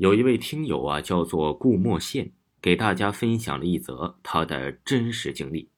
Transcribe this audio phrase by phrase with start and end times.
[0.00, 5.68] 有一位听友啊，叫做顾墨线，给大家分享了一则他的真实经历。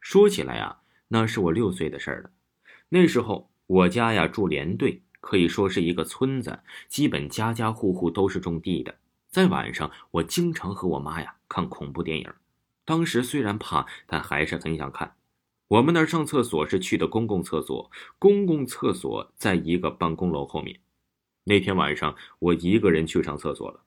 [0.00, 2.30] 说起来啊，那是我六岁的事儿了。
[2.88, 8.96] 那时候我家呀住连队，可以说是一个村子，基本家家户户都是种地的。
[9.28, 12.32] 在晚上，我经常和我妈呀看恐怖电影。
[12.86, 15.16] 当时虽然怕，但还是很想看。
[15.68, 20.80] 我们那儿上厕所是去的公共厕所，公共厕所在一个办公楼后面。
[21.48, 23.80] 那天晚上，我一个人去上厕所了，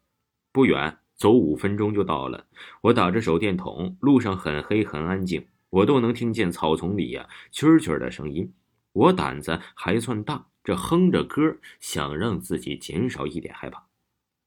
[0.52, 2.48] 不远，走五分钟就到了。
[2.82, 8.52] 我打着手电筒，路上很黑很安静，我都能听见草丛里呀蛐蛐的声音。
[8.94, 13.86] 我胆子还算大，这哼着歌，想让自己减少一点害怕。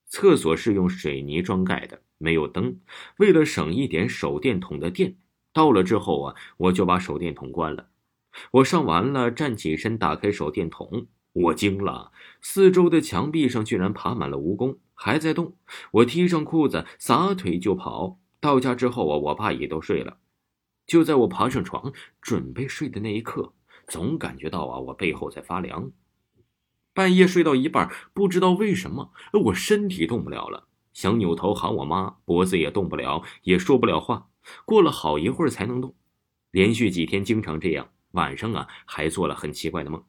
[0.09, 2.81] 厕所是用水泥装盖的，没有灯，
[3.19, 5.15] 为了省一点手电筒的电。
[5.53, 7.91] 到了之后啊，我就把手电筒关了。
[8.51, 15.57] 我上完了，站起身，打开手电筒，我惊了，四周的墙壁上居然爬满了蜈蚣，还在动。
[15.91, 18.19] 我踢上裤子，撒腿就跑。
[18.41, 20.19] 到家之后啊，我爸也都睡了。
[20.87, 23.53] 就在我爬上床准备睡的那一刻，
[23.89, 25.91] 总感觉到啊，我背后在发凉。
[26.93, 29.11] 半夜睡到一半，不知道为什么，
[29.47, 34.29] 我身体动不了了，想扭头喊我妈，脖子也动不了，也说不了话。
[34.65, 35.97] 过了好一会儿才能动，
[36.53, 37.89] 连续几天经常这样。
[38.13, 40.05] 晚上啊，还做了很奇怪的梦。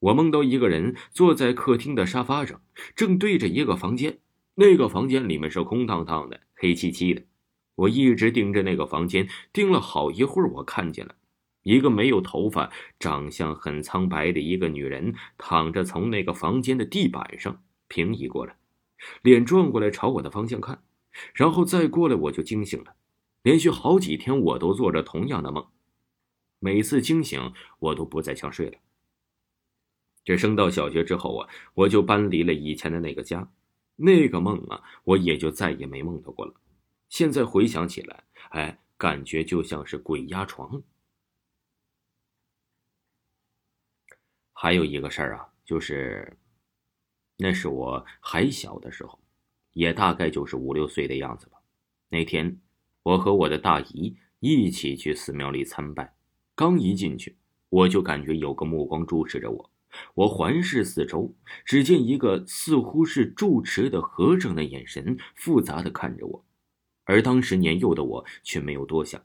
[0.00, 2.60] 我梦到一个人坐在客厅的沙发上，
[2.96, 4.18] 正对着一个房间。
[4.54, 7.22] 那个房间里面是空荡荡的，黑漆漆的。
[7.74, 10.50] 我一直盯着那个房间，盯了好一会儿。
[10.50, 11.14] 我看见了
[11.62, 18.56] 一个没有头发、长相很苍白的一个女人，躺着从那个房间的地板上平移过来，
[19.22, 20.82] 脸转过来朝我的方向看，
[21.34, 22.94] 然后再过来，我就惊醒了。
[23.42, 25.66] 连续好几天，我都做着同样的梦，
[26.58, 28.78] 每次惊醒，我都不再想睡了。
[30.30, 33.50] 这升到小学之后啊，我就搬离了以前的那个家，
[33.96, 36.54] 那个梦啊，我也就再也没梦到过了。
[37.08, 40.80] 现在回想起来，哎，感觉就像是鬼压床。
[44.52, 46.38] 还有一个事儿啊，就是，
[47.36, 49.18] 那是我还小的时候，
[49.72, 51.60] 也大概就是五六岁的样子吧。
[52.08, 52.56] 那天。
[53.02, 56.14] 我和我的大姨一起去寺庙里参拜，
[56.54, 57.34] 刚一进去，
[57.70, 59.70] 我就感觉有个目光注视着我。
[60.14, 61.34] 我环视四周，
[61.64, 66.44] 只见一个似乎是住持的和尚的眼神复杂的看着我，
[67.04, 69.22] 而当时年幼的我却没有多想，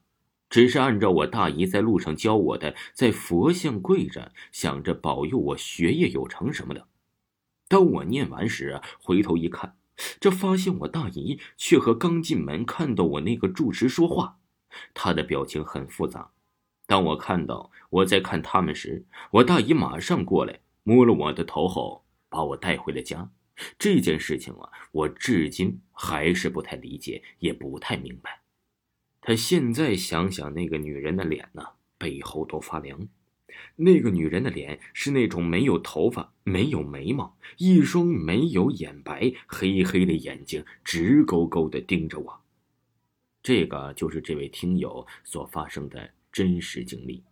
[0.50, 6.88] 只是按照我大姨在路上教我的，在佛像跪着，想着保佑我学业有成什么的。
[7.68, 9.78] 当我念完时，回头一看。
[10.20, 14.40] 这发现我大姨却和刚进门看到我那个住持说话，
[14.94, 16.32] 她的表情很复杂。
[16.88, 23.32] 当我看到我在看他们时，我大姨马上过来摸了我的头后，把我带回了家。
[23.80, 28.42] 这件事情啊，我至今还是不太理解，也不太明白。
[29.22, 31.64] 他现在想想那个女人的脸呢，
[31.98, 33.08] 背后都发凉。
[33.78, 42.42] 那个女人的脸是那种没有头发、没有眉毛，一双没有眼白、黑黑的眼睛直勾勾的盯着我。
[43.42, 47.24] 这个就是这位听友所发生的真实经历。